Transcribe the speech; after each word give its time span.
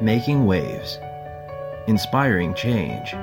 Making 0.00 0.44
waves, 0.44 0.98
inspiring 1.86 2.52
change, 2.54 3.14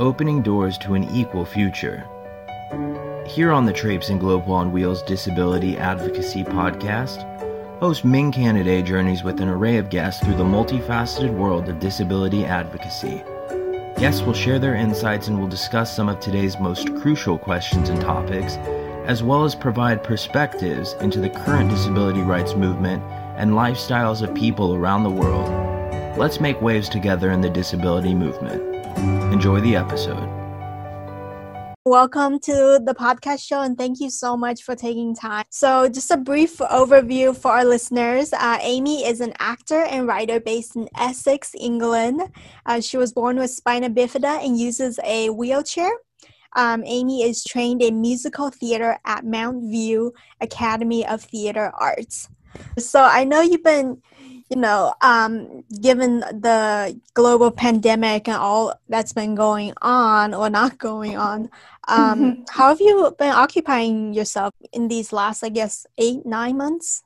opening 0.00 0.42
doors 0.42 0.76
to 0.78 0.94
an 0.94 1.04
equal 1.14 1.44
future. 1.44 2.04
Here 3.24 3.52
on 3.52 3.64
the 3.64 3.72
Traipsin 3.72 4.18
Global 4.18 4.54
on 4.54 4.72
Wheels 4.72 5.02
Disability 5.02 5.78
Advocacy 5.78 6.42
Podcast, 6.42 7.22
host 7.78 8.04
Ming 8.04 8.32
Canada 8.32 8.82
journeys 8.82 9.22
with 9.22 9.40
an 9.40 9.48
array 9.48 9.76
of 9.76 9.88
guests 9.88 10.22
through 10.22 10.36
the 10.36 10.42
multifaceted 10.42 11.32
world 11.32 11.68
of 11.68 11.78
disability 11.78 12.44
advocacy. 12.44 13.22
Guests 13.98 14.22
will 14.22 14.34
share 14.34 14.58
their 14.58 14.74
insights 14.74 15.28
and 15.28 15.38
will 15.38 15.46
discuss 15.46 15.94
some 15.94 16.08
of 16.08 16.18
today's 16.18 16.58
most 16.58 16.92
crucial 16.96 17.38
questions 17.38 17.88
and 17.88 18.00
topics, 18.00 18.56
as 19.06 19.22
well 19.22 19.44
as 19.44 19.54
provide 19.54 20.02
perspectives 20.02 20.94
into 20.94 21.20
the 21.20 21.30
current 21.30 21.70
disability 21.70 22.20
rights 22.20 22.56
movement 22.56 23.00
and 23.38 23.52
lifestyles 23.52 24.20
of 24.20 24.34
people 24.34 24.74
around 24.74 25.04
the 25.04 25.10
world. 25.10 25.48
Let's 26.18 26.40
make 26.40 26.60
waves 26.60 26.88
together 26.88 27.30
in 27.30 27.40
the 27.40 27.48
disability 27.48 28.12
movement. 28.12 28.60
Enjoy 29.32 29.60
the 29.60 29.76
episode. 29.76 30.28
Welcome 31.84 32.40
to 32.40 32.80
the 32.84 32.94
podcast 32.98 33.46
show, 33.46 33.62
and 33.62 33.78
thank 33.78 34.00
you 34.00 34.10
so 34.10 34.36
much 34.36 34.64
for 34.64 34.74
taking 34.74 35.14
time. 35.14 35.44
So, 35.50 35.88
just 35.88 36.10
a 36.10 36.16
brief 36.16 36.58
overview 36.58 37.34
for 37.34 37.52
our 37.52 37.64
listeners. 37.64 38.32
Uh, 38.32 38.58
Amy 38.60 39.06
is 39.06 39.20
an 39.20 39.32
actor 39.38 39.84
and 39.84 40.08
writer 40.08 40.40
based 40.40 40.74
in 40.74 40.88
Essex, 40.98 41.54
England. 41.58 42.20
Uh, 42.66 42.80
she 42.80 42.96
was 42.96 43.12
born 43.12 43.38
with 43.38 43.50
spina 43.50 43.88
bifida 43.88 44.44
and 44.44 44.58
uses 44.58 44.98
a 45.04 45.30
wheelchair. 45.30 45.92
Um, 46.56 46.82
Amy 46.84 47.22
is 47.22 47.44
trained 47.44 47.82
in 47.82 48.00
musical 48.00 48.50
theater 48.50 48.98
at 49.04 49.24
Mountview 49.24 50.10
Academy 50.40 51.06
of 51.06 51.22
Theater 51.22 51.72
Arts. 51.78 52.28
So, 52.78 53.02
I 53.02 53.24
know 53.24 53.40
you've 53.40 53.64
been 53.64 54.02
you 54.50 54.56
know, 54.56 54.94
um, 55.02 55.62
given 55.82 56.20
the 56.20 56.98
global 57.14 57.50
pandemic 57.50 58.28
and 58.28 58.38
all 58.38 58.74
that's 58.88 59.12
been 59.12 59.34
going 59.34 59.74
on 59.82 60.32
or 60.32 60.48
not 60.48 60.78
going 60.78 61.16
on, 61.16 61.50
um, 61.88 62.20
mm-hmm. 62.20 62.42
how 62.48 62.68
have 62.68 62.80
you 62.80 63.14
been 63.18 63.32
occupying 63.32 64.14
yourself 64.14 64.54
in 64.72 64.88
these 64.88 65.12
last, 65.12 65.42
I 65.42 65.50
guess, 65.50 65.86
eight, 65.98 66.24
nine 66.24 66.56
months? 66.56 67.04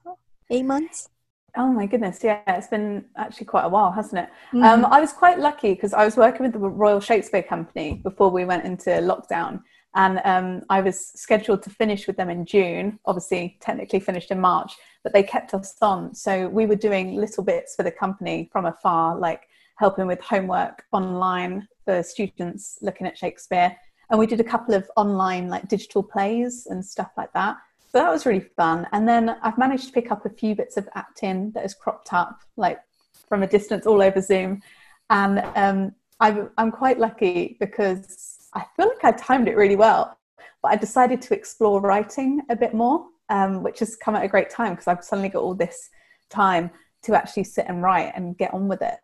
Eight 0.50 0.64
months? 0.64 1.08
Oh 1.56 1.70
my 1.70 1.86
goodness, 1.86 2.20
yeah, 2.22 2.40
it's 2.46 2.68
been 2.68 3.04
actually 3.16 3.46
quite 3.46 3.64
a 3.64 3.68
while, 3.68 3.90
hasn't 3.90 4.20
it? 4.20 4.28
Mm-hmm. 4.54 4.62
Um, 4.62 4.84
I 4.86 5.00
was 5.00 5.12
quite 5.12 5.38
lucky 5.38 5.74
because 5.74 5.92
I 5.92 6.04
was 6.04 6.16
working 6.16 6.44
with 6.44 6.52
the 6.52 6.58
Royal 6.58 7.00
Shakespeare 7.00 7.42
Company 7.42 8.00
before 8.02 8.30
we 8.30 8.44
went 8.44 8.64
into 8.64 8.90
lockdown 8.90 9.62
and 9.94 10.20
um, 10.24 10.62
I 10.70 10.80
was 10.80 11.08
scheduled 11.14 11.62
to 11.64 11.70
finish 11.70 12.06
with 12.06 12.16
them 12.16 12.30
in 12.30 12.46
June. 12.46 12.98
Obviously, 13.04 13.58
technically 13.60 14.00
finished 14.00 14.30
in 14.30 14.40
March, 14.40 14.74
but 15.02 15.12
they 15.12 15.22
kept 15.22 15.54
us 15.54 15.74
on. 15.82 16.14
So 16.14 16.48
we 16.48 16.66
were 16.66 16.76
doing 16.76 17.16
little 17.16 17.44
bits 17.44 17.74
for 17.74 17.82
the 17.82 17.90
company 17.90 18.48
from 18.52 18.66
afar, 18.66 19.18
like 19.18 19.48
helping 19.76 20.06
with 20.06 20.20
homework 20.20 20.84
online 20.92 21.66
for 21.84 22.02
students 22.02 22.78
looking 22.82 23.06
at 23.06 23.18
Shakespeare. 23.18 23.76
And 24.10 24.18
we 24.18 24.26
did 24.26 24.40
a 24.40 24.44
couple 24.44 24.74
of 24.74 24.88
online, 24.96 25.48
like 25.48 25.68
digital 25.68 26.02
plays 26.02 26.66
and 26.70 26.84
stuff 26.84 27.10
like 27.16 27.32
that. 27.32 27.56
So 27.90 27.98
that 27.98 28.10
was 28.10 28.24
really 28.24 28.46
fun. 28.56 28.86
And 28.92 29.06
then 29.06 29.36
I've 29.42 29.58
managed 29.58 29.86
to 29.86 29.92
pick 29.92 30.10
up 30.10 30.24
a 30.24 30.30
few 30.30 30.54
bits 30.54 30.76
of 30.76 30.88
acting 30.94 31.50
that 31.52 31.62
has 31.62 31.74
cropped 31.74 32.12
up, 32.12 32.40
like 32.56 32.80
from 33.28 33.42
a 33.42 33.46
distance 33.46 33.86
all 33.86 34.00
over 34.00 34.20
Zoom. 34.20 34.62
And 35.10 35.40
um, 35.56 35.92
I'm, 36.20 36.50
I'm 36.56 36.70
quite 36.70 36.98
lucky 36.98 37.56
because 37.60 38.48
I 38.54 38.64
feel 38.76 38.88
like 38.88 39.04
I 39.04 39.12
timed 39.12 39.48
it 39.48 39.56
really 39.56 39.76
well. 39.76 40.16
But 40.62 40.72
I 40.72 40.76
decided 40.76 41.20
to 41.22 41.34
explore 41.34 41.80
writing 41.80 42.40
a 42.48 42.56
bit 42.56 42.72
more, 42.72 43.06
um, 43.32 43.62
which 43.62 43.78
has 43.78 43.96
come 43.96 44.14
at 44.14 44.24
a 44.24 44.28
great 44.28 44.50
time 44.50 44.74
because 44.74 44.86
I've 44.86 45.02
suddenly 45.02 45.30
got 45.30 45.42
all 45.42 45.54
this 45.54 45.88
time 46.28 46.70
to 47.04 47.14
actually 47.14 47.44
sit 47.44 47.64
and 47.66 47.82
write 47.82 48.12
and 48.14 48.36
get 48.36 48.52
on 48.52 48.68
with 48.68 48.82
it. 48.82 48.98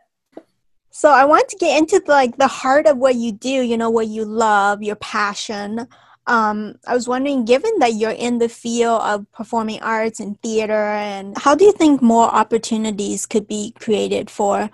So 0.91 1.11
I 1.11 1.25
want 1.25 1.49
to 1.49 1.57
get 1.57 1.79
into 1.79 1.99
the, 2.05 2.13
like 2.13 2.37
the 2.37 2.47
heart 2.47 2.87
of 2.87 2.99
what 2.99 3.15
you 3.15 3.33
do. 3.33 3.49
You 3.49 3.79
know 3.79 3.91
what 3.91 4.09
you 4.09 4.25
love, 4.25 4.83
your 4.83 4.97
passion. 4.97 5.89
Um, 6.27 6.75
I 6.87 6.95
was 6.95 7.09
wondering, 7.09 7.47
given 7.47 7.79
that 7.79 7.95
you're 7.95 8.11
in 8.11 8.39
the 8.39 8.51
field 8.51 9.01
of 9.01 9.31
performing 9.33 9.81
arts 9.81 10.21
and 10.21 10.39
theater, 10.43 10.75
and 10.75 11.37
how 11.39 11.55
do 11.55 11.65
you 11.65 11.73
think 11.73 12.03
more 12.03 12.27
opportunities 12.27 13.25
could 13.25 13.49
be 13.49 13.75
created 13.81 14.29
for 14.29 14.69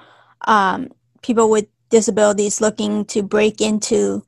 um, 0.49 0.91
people 1.23 1.49
with 1.49 1.67
disabilities 1.91 2.61
looking 2.61 3.05
to 3.05 3.23
break 3.23 3.61
into 3.61 4.25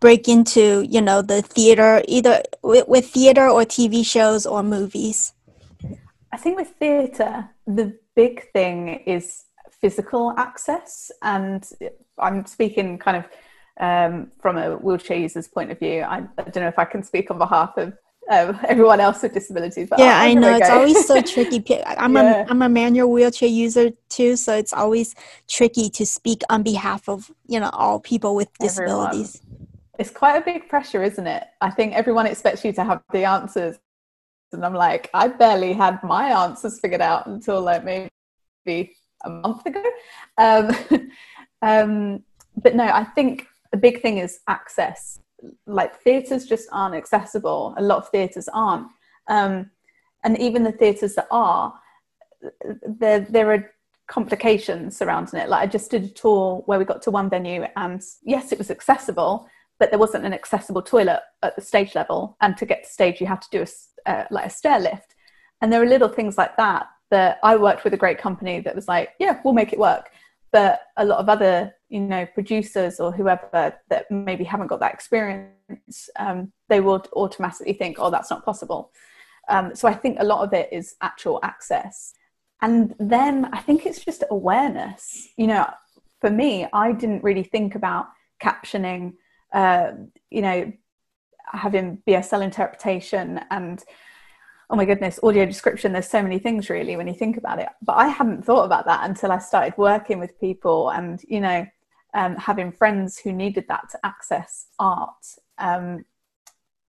break 0.00 0.28
into 0.28 0.82
you 0.88 1.00
know 1.00 1.22
the 1.22 1.42
theater 1.42 2.02
either 2.06 2.42
with, 2.62 2.86
with 2.88 3.08
theater 3.08 3.48
or 3.48 3.62
tv 3.62 4.04
shows 4.04 4.46
or 4.46 4.62
movies? 4.62 5.32
I 6.32 6.36
think 6.36 6.56
with 6.56 6.68
theater 6.78 7.48
the 7.66 7.98
big 8.14 8.50
thing 8.52 9.02
is 9.06 9.44
physical 9.80 10.34
access. 10.36 11.10
And 11.22 11.64
i'm 12.18 12.46
speaking 12.46 12.98
kind 12.98 13.16
of 13.16 13.24
um, 13.80 14.32
from 14.40 14.58
a 14.58 14.76
wheelchair 14.76 15.16
user's 15.18 15.46
point 15.46 15.70
of 15.70 15.78
view. 15.78 16.00
I, 16.00 16.16
I, 16.36 16.42
don't 16.42 16.56
know 16.56 16.68
if 16.68 16.78
i 16.78 16.84
can 16.84 17.02
speak 17.02 17.30
on 17.30 17.38
behalf 17.38 17.76
of 17.76 17.92
um, 18.28 18.58
everyone 18.68 19.00
else 19.00 19.22
with 19.22 19.32
disabilities 19.32 19.88
but 19.88 20.00
yeah 20.00 20.20
i 20.20 20.34
know. 20.34 20.56
it's 20.56 20.68
always 20.68 21.06
so 21.06 21.22
tricky. 21.32 21.62
I'm 21.84 22.16
yeah. 22.16 22.44
a 22.44 22.50
i'm 22.50 22.60
a 22.62 22.68
manual 22.68 23.10
wheelchair 23.10 23.48
user 23.48 23.90
too 24.08 24.34
so 24.34 24.54
it's 24.54 24.72
always 24.72 25.14
tricky 25.46 25.88
to 25.90 26.04
speak 26.04 26.42
on 26.50 26.64
behalf 26.64 27.08
of 27.08 27.30
you 27.46 27.60
know 27.60 27.70
all 27.72 28.00
people 28.00 28.34
with 28.34 28.48
disabilities. 28.58 29.36
Everyone 29.36 29.47
it's 29.98 30.10
quite 30.10 30.36
a 30.36 30.44
big 30.44 30.68
pressure, 30.68 31.02
isn't 31.02 31.26
it? 31.26 31.44
I 31.60 31.70
think 31.70 31.94
everyone 31.94 32.26
expects 32.26 32.64
you 32.64 32.72
to 32.74 32.84
have 32.84 33.02
the 33.12 33.24
answers. 33.24 33.78
And 34.52 34.64
I'm 34.64 34.74
like, 34.74 35.10
I 35.12 35.28
barely 35.28 35.72
had 35.72 36.02
my 36.02 36.44
answers 36.44 36.78
figured 36.80 37.00
out 37.00 37.26
until 37.26 37.60
like 37.60 37.84
maybe 37.84 38.94
a 39.24 39.30
month 39.30 39.66
ago. 39.66 39.82
Um, 40.38 40.70
um, 41.62 42.22
but 42.56 42.76
no, 42.76 42.84
I 42.84 43.04
think 43.04 43.46
the 43.72 43.76
big 43.76 44.00
thing 44.00 44.18
is 44.18 44.40
access. 44.46 45.18
Like 45.66 46.00
theatres 46.00 46.46
just 46.46 46.68
aren't 46.72 46.94
accessible. 46.94 47.74
A 47.76 47.82
lot 47.82 47.98
of 47.98 48.08
theatres 48.08 48.48
aren't. 48.52 48.86
Um, 49.26 49.70
and 50.24 50.38
even 50.38 50.62
the 50.62 50.72
theatres 50.72 51.16
that 51.16 51.26
are, 51.30 51.74
there, 52.86 53.20
there 53.20 53.52
are 53.52 53.70
complications 54.06 54.96
surrounding 54.96 55.40
it. 55.40 55.48
Like 55.48 55.62
I 55.62 55.66
just 55.66 55.90
did 55.90 56.04
a 56.04 56.08
tour 56.08 56.62
where 56.66 56.78
we 56.78 56.84
got 56.84 57.02
to 57.02 57.10
one 57.10 57.28
venue 57.28 57.66
and 57.76 58.02
yes, 58.22 58.52
it 58.52 58.58
was 58.58 58.70
accessible, 58.70 59.48
but 59.78 59.90
there 59.90 59.98
wasn't 59.98 60.24
an 60.24 60.32
accessible 60.32 60.82
toilet 60.82 61.20
at 61.42 61.54
the 61.56 61.62
stage 61.62 61.94
level 61.94 62.36
and 62.40 62.56
to 62.56 62.66
get 62.66 62.84
to 62.84 62.90
stage 62.90 63.20
you 63.20 63.26
had 63.26 63.42
to 63.42 63.48
do 63.50 63.62
a 63.62 64.10
uh, 64.10 64.24
like 64.30 64.46
a 64.46 64.50
stair 64.50 64.80
lift. 64.80 65.14
And 65.60 65.72
there 65.72 65.82
are 65.82 65.86
little 65.86 66.08
things 66.08 66.38
like 66.38 66.56
that 66.56 66.86
that 67.10 67.38
i 67.42 67.56
worked 67.56 67.84
with 67.84 67.94
a 67.94 67.96
great 67.96 68.18
company 68.18 68.60
that 68.60 68.74
was 68.74 68.86
like 68.86 69.10
yeah 69.18 69.40
we'll 69.44 69.54
make 69.54 69.72
it 69.72 69.78
work. 69.78 70.10
But 70.50 70.80
a 70.96 71.04
lot 71.04 71.18
of 71.18 71.28
other 71.28 71.74
you 71.88 72.00
know 72.00 72.26
producers 72.26 73.00
or 73.00 73.12
whoever 73.12 73.74
that 73.88 74.10
maybe 74.10 74.44
haven't 74.44 74.68
got 74.68 74.80
that 74.80 74.94
experience 74.94 76.10
um, 76.18 76.52
they 76.68 76.80
will 76.80 77.04
automatically 77.14 77.72
think 77.72 77.96
oh 77.98 78.10
that's 78.10 78.30
not 78.30 78.44
possible. 78.44 78.90
Um, 79.48 79.74
so 79.74 79.88
i 79.88 79.94
think 79.94 80.18
a 80.20 80.24
lot 80.24 80.44
of 80.46 80.52
it 80.52 80.68
is 80.72 80.96
actual 81.00 81.40
access. 81.42 82.14
And 82.60 82.94
then 82.98 83.48
i 83.52 83.58
think 83.58 83.86
it's 83.86 84.04
just 84.04 84.24
awareness. 84.30 85.28
You 85.36 85.48
know 85.48 85.70
for 86.20 86.30
me 86.30 86.66
i 86.72 86.92
didn't 86.92 87.22
really 87.22 87.44
think 87.44 87.74
about 87.74 88.06
captioning 88.42 89.12
uh, 89.52 89.92
you 90.30 90.42
know, 90.42 90.72
having 91.52 92.02
BSL 92.06 92.42
interpretation 92.42 93.40
and 93.50 93.82
oh 94.70 94.76
my 94.76 94.84
goodness, 94.84 95.18
audio 95.22 95.46
description. 95.46 95.92
There's 95.92 96.08
so 96.08 96.22
many 96.22 96.38
things 96.38 96.68
really 96.68 96.96
when 96.96 97.08
you 97.08 97.14
think 97.14 97.36
about 97.36 97.58
it. 97.58 97.68
But 97.82 97.94
I 97.94 98.08
hadn't 98.08 98.44
thought 98.44 98.64
about 98.64 98.84
that 98.86 99.08
until 99.08 99.32
I 99.32 99.38
started 99.38 99.74
working 99.78 100.18
with 100.18 100.38
people 100.38 100.90
and, 100.90 101.20
you 101.26 101.40
know, 101.40 101.66
um, 102.14 102.36
having 102.36 102.72
friends 102.72 103.18
who 103.18 103.32
needed 103.32 103.64
that 103.68 103.88
to 103.90 103.98
access 104.04 104.66
art. 104.78 105.24
Um, 105.58 106.04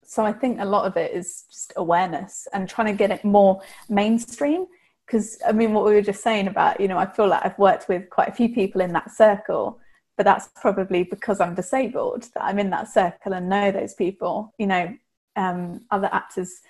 so 0.03 0.25
I 0.25 0.31
think 0.31 0.59
a 0.59 0.65
lot 0.65 0.85
of 0.85 0.95
it 0.97 1.11
is 1.11 1.43
just 1.51 1.73
awareness 1.75 2.47
and 2.53 2.67
trying 2.67 2.87
to 2.87 2.93
get 2.93 3.11
it 3.11 3.23
more 3.23 3.61
mainstream. 3.89 4.65
Because 5.05 5.37
I 5.47 5.51
mean, 5.51 5.73
what 5.73 5.85
we 5.85 5.93
were 5.93 6.01
just 6.01 6.23
saying 6.23 6.47
about, 6.47 6.79
you 6.79 6.87
know, 6.87 6.97
I 6.97 7.05
feel 7.05 7.27
like 7.27 7.45
I've 7.45 7.59
worked 7.59 7.87
with 7.87 8.09
quite 8.09 8.29
a 8.29 8.33
few 8.33 8.49
people 8.49 8.81
in 8.81 8.93
that 8.93 9.11
circle 9.11 9.79
but 10.17 10.25
that's 10.25 10.49
probably 10.59 11.03
because 11.03 11.39
I'm 11.39 11.55
disabled 11.55 12.23
that 12.33 12.43
I'm 12.43 12.59
in 12.59 12.71
that 12.71 12.91
circle 12.91 13.33
and 13.33 13.47
know 13.47 13.71
those 13.71 13.93
people. 13.93 14.53
You 14.57 14.67
know, 14.67 14.97
um, 15.35 15.85
other 15.91 16.09
actors 16.11 16.61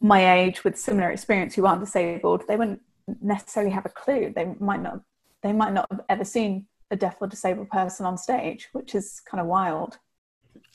my 0.00 0.40
age 0.40 0.64
with 0.64 0.78
similar 0.78 1.10
experience 1.10 1.54
who 1.54 1.66
aren't 1.66 1.80
disabled, 1.80 2.42
they 2.48 2.56
wouldn't 2.56 2.80
necessarily 3.22 3.72
have 3.72 3.86
a 3.86 3.90
clue. 3.90 4.32
They 4.34 4.54
might 4.58 4.82
not. 4.82 5.00
They 5.42 5.52
might 5.52 5.72
not 5.72 5.86
have 5.90 6.02
ever 6.08 6.24
seen 6.24 6.66
a 6.90 6.96
deaf 6.96 7.16
or 7.20 7.26
disabled 7.26 7.70
person 7.70 8.04
on 8.04 8.18
stage, 8.18 8.68
which 8.72 8.94
is 8.94 9.20
kind 9.24 9.40
of 9.40 9.46
wild. 9.46 9.98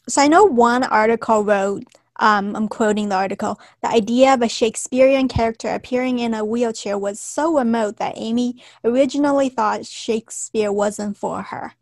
So 0.07 0.21
I 0.21 0.27
know 0.27 0.43
one 0.43 0.83
article 0.83 1.43
wrote. 1.43 1.83
Um, 2.17 2.55
I'm 2.55 2.69
quoting 2.69 3.09
the 3.09 3.15
article. 3.15 3.59
The 3.81 3.89
idea 3.89 4.33
of 4.33 4.41
a 4.41 4.47
Shakespearean 4.47 5.27
character 5.27 5.67
appearing 5.67 6.19
in 6.19 6.33
a 6.33 6.45
wheelchair 6.45 6.97
was 6.97 7.19
so 7.19 7.57
remote 7.57 7.97
that 7.97 8.13
Amy 8.15 8.63
originally 8.85 9.49
thought 9.49 9.85
Shakespeare 9.85 10.71
wasn't 10.71 11.17
for 11.17 11.41
her. 11.41 11.73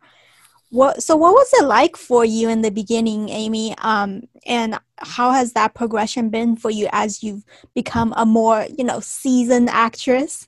What 0.74 1.04
so 1.04 1.16
what 1.16 1.34
was 1.34 1.52
it 1.54 1.66
like 1.66 1.96
for 1.96 2.25
you 2.25 2.50
in 2.50 2.64
the 2.64 2.72
beginning, 2.72 3.30
Amy? 3.30 3.75
Um, 3.78 4.24
and 4.48 4.80
how 4.98 5.30
has 5.30 5.54
that 5.54 5.75
progression 5.75 6.31
been 6.31 6.56
for 6.56 6.72
you 6.72 6.90
as 6.92 7.22
you've 7.22 7.46
become 7.75 8.12
a 8.18 8.25
more, 8.25 8.66
you 8.75 8.84
know, 8.84 9.00
seasoned 9.00 9.70
actress? 9.70 10.48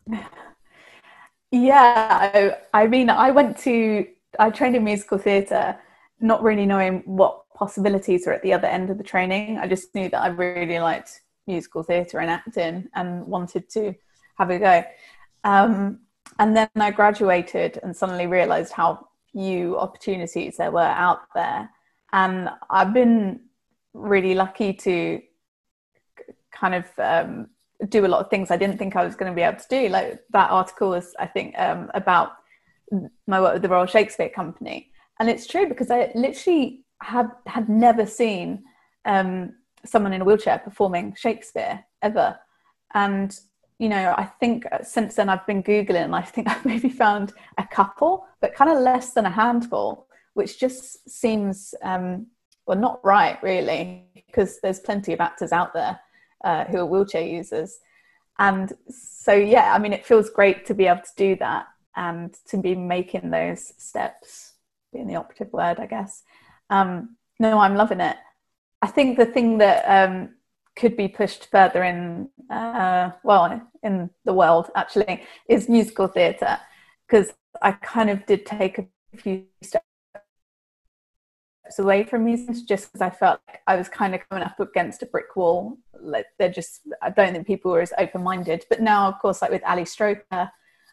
Yeah, 1.52 2.56
I 2.74 2.88
mean, 2.88 3.12
I 3.12 3.30
went 3.30 3.60
to, 3.60 4.08
I 4.40 4.50
trained 4.50 4.76
in 4.76 4.84
musical 4.84 5.20
theatre, 5.20 5.78
not 6.20 6.42
really 6.42 6.66
knowing 6.66 7.04
what 7.06 7.44
possibilities 7.54 8.26
were 8.26 8.34
at 8.34 8.42
the 8.42 8.54
other 8.54 8.68
end 8.68 8.90
of 8.90 8.98
the 8.98 9.04
training. 9.04 9.60
I 9.60 9.68
just 9.68 9.94
knew 9.94 10.10
that 10.10 10.22
I 10.22 10.30
really 10.30 10.80
liked 10.80 11.22
musical 11.46 11.84
theatre 11.84 12.18
and 12.18 12.32
acting 12.32 12.88
and 12.96 13.28
wanted 13.28 13.70
to 13.70 13.94
have 14.40 14.50
a 14.50 14.58
go. 14.58 14.84
Um, 15.44 16.00
and 16.40 16.58
then 16.58 16.68
I 16.78 16.90
graduated 16.90 17.80
and 17.84 17.96
suddenly 17.96 18.26
realised 18.26 18.74
how 18.74 19.08
few 19.36 19.78
opportunities 19.78 20.58
there 20.58 20.72
were 20.72 20.82
out 20.82 21.22
there. 21.36 21.70
And 22.14 22.50
I've 22.70 22.94
been 22.94 23.42
really 23.94 24.34
lucky 24.34 24.74
to 24.74 25.22
kind 26.52 26.76
of 26.76 26.86
um, 26.98 27.48
do 27.90 28.06
a 28.06 28.08
lot 28.08 28.22
of 28.22 28.30
things 28.30 28.50
I 28.50 28.58
didn't 28.58 28.78
think 28.78 28.96
I 28.96 29.04
was 29.04 29.16
going 29.16 29.32
to 29.32 29.36
be 29.36 29.42
able 29.42 29.60
to 29.60 29.68
do. 29.70 29.90
Like 29.90 30.22
that 30.32 30.52
article 30.52 30.90
was, 30.90 31.14
I 31.20 31.26
think, 31.26 31.56
um, 31.58 31.92
about 31.94 32.34
my 33.28 33.42
work 33.42 33.54
with 33.54 33.62
the 33.62 33.70
Royal 33.70 33.86
Shakespeare 33.86 34.30
Company, 34.30 34.92
and 35.20 35.30
it's 35.30 35.48
true 35.48 35.68
because 35.68 35.92
I 35.92 36.12
literally 36.16 36.86
had 37.02 37.30
had 37.48 37.68
never 37.68 38.06
seen 38.06 38.64
um, 39.06 39.56
someone 39.86 40.14
in 40.14 40.22
a 40.22 40.26
wheelchair 40.26 40.60
performing 40.60 41.16
Shakespeare 41.16 41.84
ever, 42.02 42.40
and 42.94 43.38
you 43.80 43.90
know, 43.90 44.14
I 44.18 44.26
think 44.40 44.66
since 44.84 45.16
then 45.16 45.30
I've 45.30 45.46
been 45.46 45.64
googling, 45.64 46.06
and 46.06 46.16
I 46.16 46.22
think 46.22 46.48
I've 46.50 46.66
maybe 46.66 46.90
found 46.90 47.34
a 47.58 47.66
couple, 47.66 48.26
but 48.42 48.56
kind 48.56 48.72
of 48.72 48.80
less 48.80 49.14
than 49.14 49.26
a 49.26 49.30
handful, 49.30 50.08
which 50.34 50.60
just 50.60 51.10
seems 51.10 51.74
um, 51.82 52.28
well 52.66 52.78
not 52.78 53.04
right 53.04 53.42
really, 53.44 54.06
because 54.16 54.60
there's 54.62 54.80
plenty 54.80 55.14
of 55.14 55.22
actors 55.22 55.52
out 55.52 55.74
there 55.74 56.00
uh, 56.44 56.66
who 56.66 56.78
are 56.78 56.86
wheelchair 56.86 57.24
users. 57.24 57.80
And 58.38 58.74
so, 58.90 59.34
yeah, 59.34 59.74
I 59.74 59.80
mean, 59.80 59.94
it 59.94 60.06
feels 60.06 60.30
great 60.30 60.66
to 60.66 60.74
be 60.74 60.88
able 60.88 61.02
to 61.02 61.16
do 61.16 61.36
that 61.38 61.68
and 61.96 62.34
to 62.48 62.58
be 62.58 62.76
making 62.76 63.30
those 63.30 63.74
steps, 63.78 64.54
being 64.92 65.08
the 65.08 65.16
operative 65.16 65.54
word, 65.54 65.80
I 65.80 65.86
guess. 65.86 66.24
Um, 66.70 67.16
no, 67.40 67.60
I'm 67.60 67.76
loving 67.76 68.02
it. 68.02 68.18
I 68.82 68.88
think 68.88 69.18
the 69.18 69.26
thing 69.26 69.58
that 69.60 69.84
um, 69.86 70.36
could 70.76 70.98
be 70.98 71.08
pushed 71.08 71.50
further 71.52 71.84
in, 71.84 72.30
uh, 72.50 73.12
well, 73.24 73.62
in 73.84 74.10
the 74.26 74.34
world 74.34 74.70
actually, 74.76 75.24
is 75.48 75.70
musical 75.70 76.08
theatre, 76.08 76.60
because 77.08 77.34
I 77.62 77.72
kind 77.72 78.10
of 78.10 78.26
did 78.26 78.46
take 78.46 78.78
a 78.80 78.88
few 79.16 79.46
steps 79.62 79.86
away 81.80 82.04
from 82.04 82.26
musicians 82.26 82.64
just 82.64 82.92
because 82.92 83.02
I 83.02 83.10
felt 83.10 83.40
like 83.48 83.62
I 83.68 83.76
was 83.76 83.90
kind 83.90 84.14
of 84.14 84.22
coming 84.30 84.44
up 84.44 84.60
against 84.60 85.02
a 85.02 85.06
brick 85.08 85.36
wall. 85.36 85.78
Like 86.00 86.26
they're 86.38 86.52
just, 86.52 86.82
I 87.02 87.10
don't 87.10 87.34
think 87.34 87.48
people 87.48 87.72
were 87.72 87.82
as 87.82 87.94
open 87.98 88.24
minded. 88.24 88.66
But 88.70 88.82
now, 88.82 89.08
of 89.08 89.20
course, 89.20 89.42
like 89.42 89.52
with 89.52 89.64
Ali 89.66 89.84
Stroker 89.84 90.52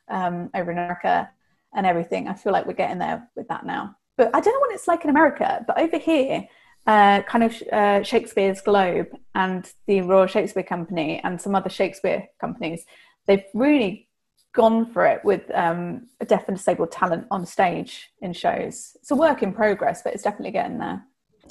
um, 0.08 0.50
over 0.54 0.70
in 0.70 0.78
America 0.78 1.30
and 1.74 1.86
everything, 1.86 2.28
I 2.28 2.34
feel 2.34 2.52
like 2.52 2.66
we're 2.66 2.72
getting 2.72 2.98
there 2.98 3.28
with 3.36 3.48
that 3.48 3.66
now. 3.66 3.96
But 4.16 4.30
I 4.34 4.40
don't 4.40 4.54
know 4.54 4.60
what 4.60 4.74
it's 4.74 4.88
like 4.88 5.04
in 5.04 5.10
America, 5.10 5.64
but 5.66 5.78
over 5.78 5.98
here, 5.98 6.46
uh, 6.86 7.22
kind 7.22 7.44
of 7.44 7.62
uh, 7.72 8.02
Shakespeare's 8.02 8.60
Globe 8.60 9.08
and 9.34 9.70
the 9.86 10.00
Royal 10.02 10.26
Shakespeare 10.26 10.62
Company 10.62 11.20
and 11.22 11.40
some 11.40 11.54
other 11.54 11.70
Shakespeare 11.70 12.28
companies, 12.40 12.84
they've 13.26 13.44
really 13.54 14.08
gone 14.52 14.92
for 14.92 15.06
it 15.06 15.24
with 15.24 15.42
um, 15.54 16.08
deaf 16.26 16.46
and 16.48 16.56
disabled 16.56 16.90
talent 16.92 17.26
on 17.30 17.46
stage 17.46 18.10
in 18.20 18.32
shows. 18.32 18.96
It's 18.96 19.10
a 19.10 19.16
work 19.16 19.42
in 19.42 19.52
progress, 19.52 20.02
but 20.02 20.12
it's 20.12 20.22
definitely 20.22 20.50
getting 20.50 20.78
there. 20.78 21.02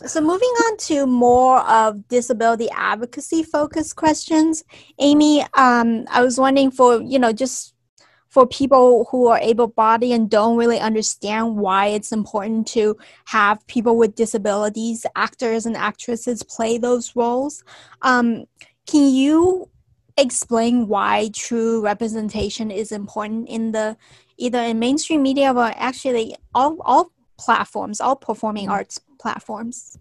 So, 0.05 0.21
moving 0.21 0.49
on 0.49 0.77
to 0.77 1.05
more 1.05 1.59
of 1.69 2.07
disability 2.07 2.69
advocacy 2.71 3.43
focused 3.43 3.95
questions, 3.95 4.63
Amy, 4.99 5.41
um, 5.53 6.05
I 6.09 6.23
was 6.23 6.39
wondering 6.39 6.71
for 6.71 7.01
you 7.01 7.19
know 7.19 7.33
just 7.33 7.70
for 8.31 8.47
people 8.47 9.07
who 9.11 9.27
are 9.27 9.37
able-bodied 9.39 10.13
and 10.13 10.29
don't 10.29 10.57
really 10.57 10.79
understand 10.79 11.57
why 11.57 11.87
it's 11.87 12.13
important 12.13 12.65
to 12.65 12.97
have 13.25 13.65
people 13.67 13.97
with 13.97 14.15
disabilities, 14.15 15.05
actors 15.17 15.65
and 15.65 15.75
actresses, 15.75 16.41
play 16.41 16.77
those 16.77 17.13
roles. 17.13 17.63
Um, 18.01 18.45
can 18.87 19.13
you 19.13 19.69
explain 20.17 20.87
why 20.87 21.29
true 21.33 21.81
representation 21.81 22.71
is 22.71 22.91
important 22.91 23.49
in 23.49 23.73
the 23.73 23.97
either 24.37 24.59
in 24.59 24.79
mainstream 24.79 25.21
media 25.21 25.53
or 25.53 25.73
actually 25.75 26.35
all 26.55 26.77
all 26.81 27.11
platforms, 27.37 27.99
all 27.99 28.15
performing 28.15 28.67
mm. 28.67 28.71
arts 28.71 28.99
platforms? 29.19 29.97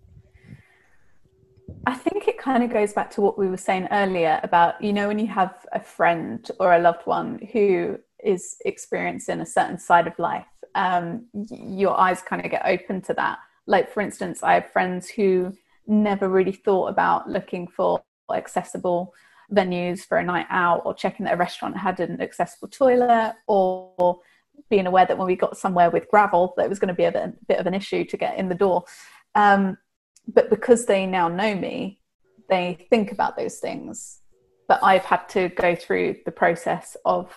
I 1.86 1.94
think 1.94 2.28
it 2.28 2.38
kind 2.38 2.62
of 2.62 2.70
goes 2.70 2.92
back 2.92 3.10
to 3.12 3.20
what 3.20 3.38
we 3.38 3.48
were 3.48 3.56
saying 3.56 3.88
earlier 3.90 4.38
about, 4.42 4.82
you 4.82 4.92
know, 4.92 5.08
when 5.08 5.18
you 5.18 5.26
have 5.28 5.66
a 5.72 5.80
friend 5.80 6.48
or 6.60 6.74
a 6.74 6.78
loved 6.78 7.06
one 7.06 7.38
who 7.52 7.98
is 8.24 8.56
experiencing 8.64 9.40
a 9.40 9.46
certain 9.46 9.78
side 9.78 10.06
of 10.06 10.18
life, 10.18 10.46
um, 10.74 11.26
your 11.50 11.98
eyes 11.98 12.22
kind 12.22 12.44
of 12.44 12.50
get 12.50 12.62
open 12.64 13.00
to 13.02 13.14
that. 13.14 13.38
Like, 13.66 13.92
for 13.92 14.00
instance, 14.00 14.42
I 14.42 14.54
have 14.54 14.70
friends 14.72 15.08
who 15.08 15.52
never 15.86 16.28
really 16.28 16.52
thought 16.52 16.88
about 16.88 17.28
looking 17.28 17.66
for 17.66 18.02
accessible 18.32 19.12
venues 19.52 20.00
for 20.00 20.18
a 20.18 20.24
night 20.24 20.46
out 20.50 20.82
or 20.84 20.94
checking 20.94 21.24
that 21.24 21.34
a 21.34 21.36
restaurant 21.36 21.76
had 21.76 22.00
an 22.00 22.20
accessible 22.20 22.68
toilet 22.68 23.34
or 23.48 24.20
being 24.68 24.86
aware 24.86 25.06
that 25.06 25.18
when 25.18 25.26
we 25.26 25.34
got 25.34 25.56
somewhere 25.56 25.90
with 25.90 26.08
gravel 26.08 26.54
that 26.56 26.64
it 26.64 26.68
was 26.68 26.78
going 26.78 26.88
to 26.88 26.94
be 26.94 27.04
a 27.04 27.12
bit, 27.12 27.48
bit 27.48 27.58
of 27.58 27.66
an 27.66 27.74
issue 27.74 28.04
to 28.04 28.16
get 28.16 28.38
in 28.38 28.48
the 28.48 28.54
door 28.54 28.84
um, 29.34 29.76
but 30.28 30.50
because 30.50 30.86
they 30.86 31.06
now 31.06 31.28
know 31.28 31.54
me 31.54 32.00
they 32.48 32.86
think 32.90 33.10
about 33.10 33.36
those 33.36 33.58
things 33.58 34.20
but 34.68 34.78
i've 34.82 35.04
had 35.04 35.28
to 35.28 35.48
go 35.50 35.74
through 35.74 36.16
the 36.24 36.32
process 36.32 36.96
of 37.04 37.36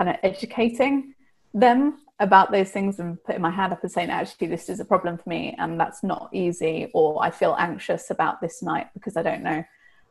kind 0.00 0.10
of 0.10 0.16
educating 0.22 1.14
them 1.52 1.98
about 2.18 2.52
those 2.52 2.70
things 2.70 2.98
and 3.00 3.22
putting 3.24 3.42
my 3.42 3.50
hand 3.50 3.72
up 3.72 3.82
and 3.82 3.92
saying 3.92 4.10
actually 4.10 4.46
this 4.46 4.68
is 4.68 4.80
a 4.80 4.84
problem 4.84 5.18
for 5.18 5.28
me 5.28 5.54
and 5.58 5.80
that's 5.80 6.02
not 6.02 6.28
easy 6.32 6.90
or 6.94 7.22
i 7.22 7.30
feel 7.30 7.56
anxious 7.58 8.10
about 8.10 8.40
this 8.40 8.62
night 8.62 8.86
because 8.94 9.16
i 9.16 9.22
don't 9.22 9.42
know 9.42 9.64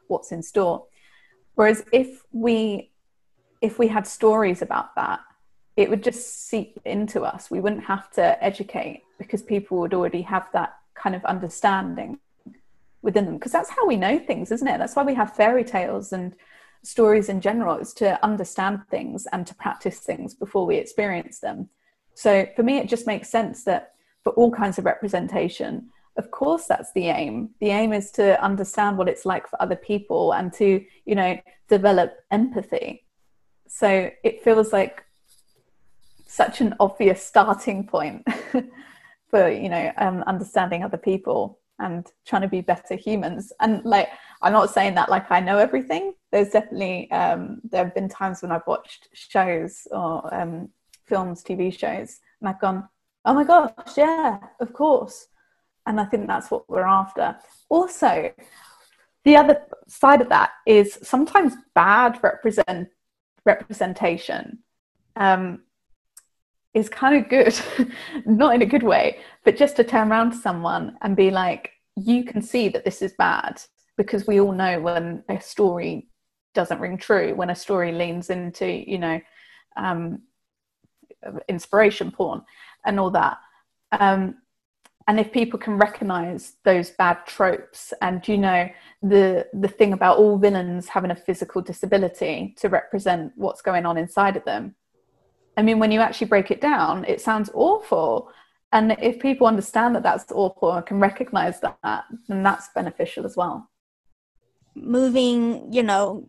what's 0.07 0.31
in 0.31 0.43
store 0.43 0.85
Whereas 1.59 1.83
if 1.91 2.23
we 2.31 2.89
if 3.59 3.77
we 3.77 3.89
had 3.89 4.07
stories 4.07 4.61
about 4.61 4.95
that, 4.95 5.19
it 5.75 5.89
would 5.89 6.01
just 6.01 6.47
seep 6.47 6.79
into 6.85 7.23
us. 7.23 7.51
We 7.51 7.59
wouldn't 7.59 7.83
have 7.83 8.09
to 8.11 8.41
educate 8.41 9.03
because 9.17 9.41
people 9.41 9.77
would 9.79 9.93
already 9.93 10.21
have 10.21 10.47
that 10.53 10.77
kind 10.95 11.17
of 11.17 11.25
understanding 11.25 12.17
within 13.01 13.25
them. 13.25 13.33
Because 13.35 13.51
that's 13.51 13.71
how 13.71 13.85
we 13.85 13.97
know 13.97 14.17
things, 14.17 14.53
isn't 14.53 14.69
it? 14.69 14.77
That's 14.77 14.95
why 14.95 15.03
we 15.03 15.15
have 15.15 15.35
fairy 15.35 15.65
tales 15.65 16.13
and 16.13 16.33
stories 16.83 17.29
in 17.29 17.41
general, 17.41 17.77
is 17.77 17.93
to 17.95 18.23
understand 18.23 18.81
things 18.89 19.27
and 19.31 19.45
to 19.47 19.55
practice 19.55 19.99
things 19.99 20.33
before 20.33 20.65
we 20.65 20.77
experience 20.77 21.39
them. 21.39 21.69
So 22.15 22.47
for 22.55 22.63
me, 22.63 22.77
it 22.77 22.89
just 22.89 23.07
makes 23.07 23.29
sense 23.29 23.63
that 23.63 23.93
for 24.23 24.33
all 24.33 24.51
kinds 24.51 24.77
of 24.77 24.85
representation, 24.85 25.89
of 26.17 26.31
course 26.31 26.65
that's 26.65 26.91
the 26.93 27.07
aim. 27.07 27.51
The 27.61 27.69
aim 27.69 27.93
is 27.93 28.11
to 28.11 28.41
understand 28.43 28.97
what 28.97 29.07
it's 29.07 29.25
like 29.25 29.47
for 29.47 29.61
other 29.61 29.75
people 29.75 30.33
and 30.33 30.51
to 30.53 30.83
you 31.05 31.15
know 31.15 31.37
develop 31.69 32.17
empathy. 32.29 33.05
So 33.67 34.11
it 34.23 34.43
feels 34.43 34.73
like 34.73 35.05
such 36.27 36.61
an 36.61 36.75
obvious 36.79 37.25
starting 37.25 37.87
point 37.87 38.27
for 39.29 39.49
you 39.49 39.69
know 39.69 39.91
um, 39.97 40.23
understanding 40.27 40.83
other 40.83 40.97
people 40.97 41.59
and 41.79 42.05
trying 42.27 42.41
to 42.41 42.49
be 42.49 42.61
better 42.61 42.95
humans. 42.95 43.53
And 43.61 43.83
like 43.85 44.09
i'm 44.41 44.53
not 44.53 44.69
saying 44.69 44.95
that 44.95 45.09
like 45.09 45.29
i 45.31 45.39
know 45.39 45.57
everything 45.57 46.13
there's 46.31 46.49
definitely 46.49 47.09
um, 47.11 47.59
there 47.63 47.83
have 47.83 47.95
been 47.95 48.09
times 48.09 48.41
when 48.41 48.51
i've 48.51 48.67
watched 48.67 49.09
shows 49.13 49.87
or 49.91 50.33
um, 50.33 50.69
films 51.05 51.43
tv 51.43 51.77
shows 51.77 52.19
and 52.39 52.49
i've 52.49 52.61
gone 52.61 52.87
oh 53.25 53.33
my 53.33 53.43
gosh 53.43 53.71
yeah 53.97 54.39
of 54.59 54.73
course 54.73 55.27
and 55.89 55.99
I 55.99 56.05
think 56.05 56.27
that's 56.27 56.51
what 56.51 56.69
we're 56.69 56.85
after. 56.85 57.35
Also, 57.67 58.31
the 59.25 59.35
other 59.35 59.63
side 59.87 60.21
of 60.21 60.29
that 60.29 60.51
is 60.67 60.99
sometimes 61.01 61.55
bad 61.73 62.19
represent 62.21 62.89
representation 63.43 64.59
um, 65.15 65.63
is 66.75 66.89
kind 66.89 67.15
of 67.15 67.29
good, 67.29 67.59
not 68.27 68.53
in 68.53 68.61
a 68.61 68.67
good 68.67 68.83
way, 68.83 69.19
but 69.43 69.57
just 69.57 69.75
to 69.77 69.83
turn 69.83 70.11
around 70.11 70.31
to 70.31 70.37
someone 70.37 70.95
and 71.01 71.15
be 71.15 71.31
like, 71.31 71.71
you 71.95 72.23
can 72.23 72.41
see 72.41 72.69
that 72.69 72.85
this 72.85 73.01
is 73.01 73.13
bad 73.17 73.59
because 73.97 74.27
we 74.27 74.39
all 74.39 74.51
know 74.51 74.79
when 74.79 75.23
a 75.27 75.41
story 75.41 76.07
doesn't 76.53 76.79
ring 76.79 76.97
true, 76.97 77.33
when 77.35 77.49
a 77.49 77.55
story 77.55 77.91
leans 77.91 78.29
into, 78.29 78.67
you 78.67 78.97
know, 78.97 79.19
um, 79.77 80.21
inspiration 81.47 82.11
porn 82.11 82.41
and 82.85 82.99
all 82.99 83.11
that. 83.11 83.37
Um, 83.91 84.35
and 85.09 85.19
if 85.19 85.31
people 85.31 85.57
can 85.57 85.79
recognize 85.79 86.53
those 86.63 86.91
bad 86.91 87.25
tropes 87.25 87.93
and 88.03 88.25
you 88.27 88.37
know 88.37 88.69
the 89.01 89.47
the 89.53 89.67
thing 89.67 89.91
about 89.91 90.17
all 90.19 90.37
villains 90.37 90.87
having 90.87 91.09
a 91.09 91.15
physical 91.15 91.61
disability 91.61 92.53
to 92.59 92.69
represent 92.69 93.33
what's 93.35 93.63
going 93.63 93.87
on 93.87 93.97
inside 93.97 94.37
of 94.37 94.45
them 94.45 94.75
i 95.57 95.63
mean 95.63 95.79
when 95.79 95.91
you 95.91 95.99
actually 95.99 96.27
break 96.27 96.51
it 96.51 96.61
down 96.61 97.03
it 97.05 97.19
sounds 97.19 97.49
awful 97.55 98.31
and 98.71 98.95
if 99.01 99.19
people 99.19 99.47
understand 99.47 99.95
that 99.95 100.03
that's 100.03 100.31
awful 100.31 100.73
and 100.73 100.85
can 100.85 100.99
recognize 100.99 101.59
that 101.59 102.05
then 102.27 102.43
that's 102.43 102.69
beneficial 102.75 103.25
as 103.25 103.35
well 103.35 103.67
moving 104.75 105.73
you 105.73 105.81
know 105.81 106.23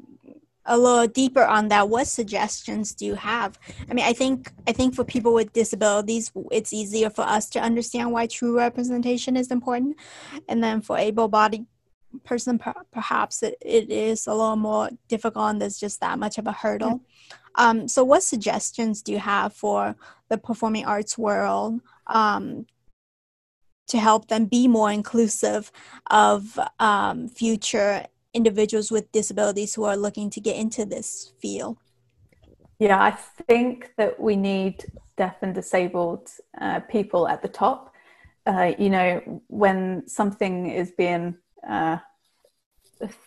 a 0.71 0.79
little 0.79 1.09
deeper 1.09 1.45
on 1.45 1.69
that, 1.69 1.89
what 1.89 2.07
suggestions 2.07 2.95
do 2.95 3.05
you 3.05 3.17
have? 3.17 3.59
I 3.91 3.95
mean, 3.95 4.05
I 4.05 4.13
think 4.13 4.53
I 4.67 4.73
think 4.73 4.95
for 4.95 5.05
people 5.05 5.35
with 5.35 5.53
disabilities, 5.53 6.33
it's 6.53 6.73
easier 6.73 7.11
for 7.11 7.23
us 7.23 7.51
to 7.51 7.61
understand 7.61 8.13
why 8.13 8.29
true 8.29 8.57
representation 8.57 9.37
is 9.37 9.51
important, 9.51 9.97
and 10.49 10.63
then 10.63 10.81
for 10.81 10.97
able-bodied 10.97 11.67
person, 12.25 12.61
perhaps 12.93 13.43
it, 13.43 13.57
it 13.61 13.91
is 13.91 14.27
a 14.27 14.33
little 14.33 14.57
more 14.57 14.91
difficult 15.09 15.51
and 15.51 15.61
there's 15.61 15.79
just 15.79 16.01
that 16.01 16.19
much 16.19 16.39
of 16.39 16.47
a 16.47 16.53
hurdle. 16.53 17.01
Um, 17.57 17.89
so, 17.89 18.05
what 18.05 18.23
suggestions 18.23 19.03
do 19.03 19.13
you 19.13 19.19
have 19.19 19.53
for 19.53 19.97
the 20.29 20.39
performing 20.39 20.85
arts 20.85 21.19
world 21.19 21.81
um, 22.07 22.67
to 23.89 23.99
help 23.99 24.29
them 24.29 24.45
be 24.47 24.69
more 24.69 24.93
inclusive 24.93 25.73
of 26.11 26.59
um, 26.79 27.29
future 27.29 28.07
individuals 28.35 28.91
with 28.91 29.11
disabilities 29.13 29.75
who 29.75 29.85
are 29.85 29.97
looking 29.97 30.31
to 30.31 30.41
get 30.41 30.57
into 30.57 30.85
this 30.85 31.33
field? 31.41 31.79
Yeah, 32.79 33.01
I 33.01 33.11
think 33.11 33.93
that 33.99 34.19
we 34.19 34.37
need 34.37 34.87
deaf 35.17 35.37
and 35.43 35.55
disabled 35.55 36.31
uh, 36.59 36.81
people 36.81 37.29
at 37.29 37.43
the 37.43 37.49
top. 37.49 37.93
Uh, 38.47 38.73
you 38.79 38.89
know, 38.89 39.43
when 39.49 40.09
something 40.09 40.71
is 40.71 40.93
being 40.93 41.37
uh, 41.69 41.99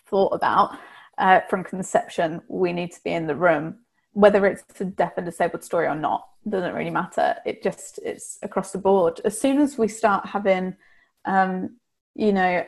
thought 0.08 0.32
about 0.34 0.76
uh, 1.18 1.40
from 1.48 1.62
conception, 1.62 2.42
we 2.48 2.72
need 2.72 2.90
to 2.92 3.00
be 3.04 3.12
in 3.12 3.28
the 3.28 3.36
room, 3.36 3.78
whether 4.12 4.44
it's 4.44 4.80
a 4.80 4.84
deaf 4.84 5.12
and 5.16 5.26
disabled 5.26 5.62
story 5.62 5.86
or 5.86 5.94
not. 5.94 6.26
Doesn't 6.48 6.74
really 6.74 6.90
matter. 6.90 7.36
It 7.46 7.62
just 7.62 8.00
it's 8.04 8.38
across 8.42 8.72
the 8.72 8.78
board. 8.78 9.20
As 9.24 9.40
soon 9.40 9.60
as 9.60 9.78
we 9.78 9.86
start 9.86 10.26
having, 10.26 10.76
um, 11.24 11.76
you 12.16 12.32
know, 12.32 12.64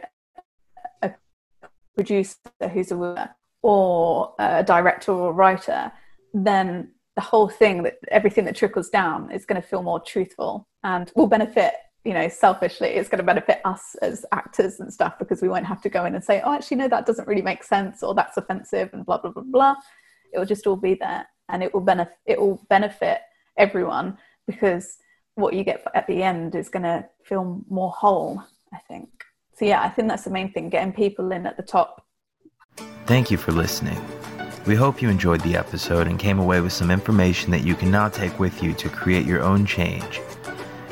producer 1.96 2.36
who's 2.72 2.90
a 2.90 2.96
woman 2.96 3.28
or 3.62 4.34
a 4.38 4.62
director 4.62 5.12
or 5.12 5.32
writer, 5.32 5.90
then 6.32 6.92
the 7.16 7.22
whole 7.22 7.48
thing 7.48 7.82
that 7.82 7.96
everything 8.08 8.44
that 8.44 8.54
trickles 8.54 8.90
down 8.90 9.30
is 9.32 9.46
going 9.46 9.60
to 9.60 9.66
feel 9.66 9.82
more 9.82 10.00
truthful 10.00 10.68
and 10.84 11.10
will 11.16 11.26
benefit 11.26 11.74
you 12.04 12.14
know 12.14 12.28
selfishly. 12.28 12.88
It's 12.88 13.08
going 13.08 13.18
to 13.18 13.24
benefit 13.24 13.60
us 13.64 13.96
as 14.02 14.24
actors 14.32 14.78
and 14.78 14.92
stuff 14.92 15.18
because 15.18 15.42
we 15.42 15.48
won't 15.48 15.66
have 15.66 15.82
to 15.82 15.88
go 15.88 16.04
in 16.04 16.14
and 16.14 16.22
say 16.22 16.40
oh 16.44 16.54
actually 16.54 16.76
no 16.76 16.88
that 16.88 17.06
doesn't 17.06 17.26
really 17.26 17.42
make 17.42 17.64
sense 17.64 18.02
or 18.02 18.14
that's 18.14 18.36
offensive 18.36 18.90
and 18.92 19.04
blah 19.04 19.18
blah 19.18 19.32
blah 19.32 19.42
blah. 19.42 19.74
It 20.32 20.38
will 20.38 20.46
just 20.46 20.66
all 20.66 20.76
be 20.76 20.94
there 20.94 21.26
and 21.48 21.62
it 21.62 21.74
will 21.74 21.80
benefit 21.80 22.14
it 22.26 22.40
will 22.40 22.64
benefit 22.68 23.20
everyone 23.56 24.18
because 24.46 24.98
what 25.34 25.54
you 25.54 25.64
get 25.64 25.84
at 25.94 26.06
the 26.06 26.22
end 26.22 26.54
is 26.54 26.68
going 26.68 26.82
to 26.82 27.04
feel 27.24 27.62
more 27.68 27.90
whole 27.90 28.42
i 28.72 28.78
think 28.88 29.05
so 29.56 29.64
yeah 29.64 29.82
i 29.82 29.88
think 29.88 30.08
that's 30.08 30.24
the 30.24 30.30
main 30.30 30.52
thing 30.52 30.68
getting 30.68 30.92
people 30.92 31.32
in 31.32 31.46
at 31.46 31.56
the 31.56 31.62
top 31.62 32.04
thank 33.06 33.30
you 33.30 33.36
for 33.36 33.52
listening 33.52 33.98
we 34.66 34.74
hope 34.74 35.00
you 35.00 35.08
enjoyed 35.08 35.40
the 35.42 35.56
episode 35.56 36.08
and 36.08 36.18
came 36.18 36.38
away 36.38 36.60
with 36.60 36.72
some 36.72 36.90
information 36.90 37.50
that 37.50 37.62
you 37.62 37.74
can 37.74 37.90
now 37.90 38.08
take 38.08 38.38
with 38.38 38.62
you 38.62 38.72
to 38.74 38.88
create 38.88 39.24
your 39.24 39.42
own 39.42 39.64
change 39.64 40.20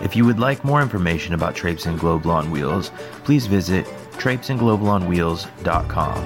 if 0.03 0.15
you 0.15 0.25
would 0.27 0.39
like 0.39 0.65
more 0.65 0.83
information 0.83 1.35
about 1.35 1.55
Traipsin 1.55 1.99
Global 1.99 2.31
on 2.33 2.51
Wheels, 2.51 2.91
please 3.25 3.47
visit 3.47 3.87
traipsinglobalonwheels.com. 4.19 6.17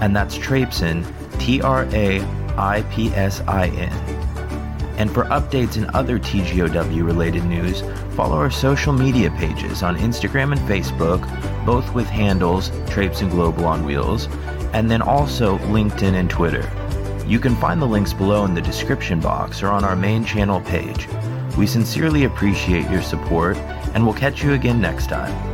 And 0.00 0.14
that's 0.14 0.38
Traipsin, 0.38 1.04
T 1.38 1.60
R 1.60 1.84
A 1.92 2.20
I 2.56 2.82
P 2.92 3.08
S 3.08 3.40
I 3.42 3.68
N. 3.68 4.23
And 4.96 5.10
for 5.12 5.24
updates 5.24 5.76
and 5.76 5.86
other 5.90 6.18
TGOW 6.18 7.04
related 7.04 7.44
news, 7.44 7.82
follow 8.14 8.36
our 8.36 8.50
social 8.50 8.92
media 8.92 9.30
pages 9.32 9.82
on 9.82 9.96
Instagram 9.96 10.52
and 10.52 10.60
Facebook, 10.62 11.24
both 11.66 11.92
with 11.94 12.06
handles 12.06 12.70
Traipsin 12.86 13.30
Global 13.30 13.64
on 13.66 13.84
Wheels, 13.84 14.28
and 14.72 14.90
then 14.90 15.02
also 15.02 15.58
LinkedIn 15.58 16.14
and 16.14 16.30
Twitter. 16.30 16.70
You 17.26 17.38
can 17.38 17.56
find 17.56 17.80
the 17.80 17.86
links 17.86 18.12
below 18.12 18.44
in 18.44 18.54
the 18.54 18.60
description 18.60 19.18
box 19.18 19.62
or 19.62 19.68
on 19.68 19.84
our 19.84 19.96
main 19.96 20.24
channel 20.24 20.60
page. 20.60 21.08
We 21.56 21.66
sincerely 21.66 22.24
appreciate 22.24 22.90
your 22.90 23.02
support, 23.02 23.56
and 23.94 24.04
we'll 24.04 24.14
catch 24.14 24.42
you 24.42 24.52
again 24.52 24.80
next 24.80 25.08
time. 25.08 25.53